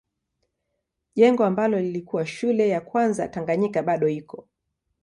[1.15, 4.47] Jengo ambalo lilikuwa shule ya kwanza Tanganyika bado iko.